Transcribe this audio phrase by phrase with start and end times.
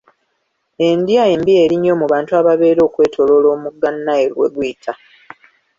[0.87, 4.93] Endya embi eri nnyo bantu ababeera okwetooloola omugga Nile weguyita.